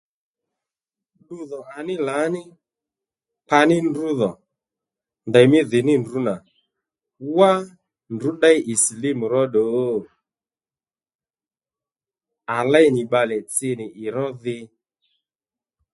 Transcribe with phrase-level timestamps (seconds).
[1.25, 2.41] Ddudhò à ní lǎní
[3.45, 4.31] kpaní ndrǔ dhò
[5.27, 6.35] ndèymí dhì ní ndrǔ nà
[7.35, 7.51] wá
[8.13, 9.63] ndrǔ ddéy ì silímù róddù?
[12.55, 14.57] À léy nì bbalè tsi nì ì ró dhi